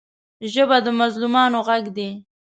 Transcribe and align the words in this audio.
ژبه 0.53 0.77
د 0.85 0.87
مظلومانو 0.99 1.57
غږ 1.67 1.83
دی 1.97 2.09